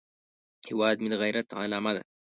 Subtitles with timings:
[0.67, 2.01] هیواد مې د غیرت علامه ده